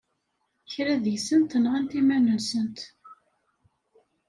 [0.71, 2.79] Kra deg-sent nɣant iman-nsent.